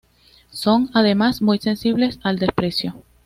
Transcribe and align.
Son, 0.49 0.89
además, 0.95 1.43
muy 1.43 1.59
sensibles 1.59 2.19
al 2.23 2.39
desprecio. 2.39 3.03